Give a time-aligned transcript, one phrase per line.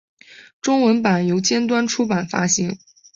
[0.63, 2.79] 中文版由尖端出版发行。